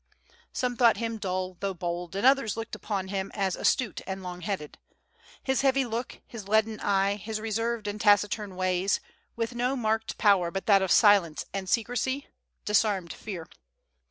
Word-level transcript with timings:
Some 0.51 0.77
thought 0.77 0.97
him 0.97 1.19
dull 1.19 1.57
though 1.59 1.75
bold, 1.75 2.15
and 2.15 2.25
others 2.25 2.57
looked 2.57 2.73
upon 2.73 3.09
him 3.09 3.29
as 3.35 3.55
astute 3.55 4.01
and 4.07 4.23
long 4.23 4.41
headed. 4.41 4.79
His 5.43 5.61
heavy 5.61 5.85
look, 5.85 6.21
his 6.25 6.47
leaden 6.47 6.79
eye, 6.79 7.17
his 7.17 7.39
reserved 7.39 7.87
and 7.87 8.01
taciturn 8.01 8.55
ways, 8.55 8.99
with 9.35 9.53
no 9.53 9.75
marked 9.75 10.17
power 10.17 10.49
but 10.49 10.65
that 10.65 10.81
of 10.81 10.91
silence 10.91 11.45
and 11.53 11.69
secrecy, 11.69 12.25
disarmed 12.65 13.13
fear. 13.13 13.47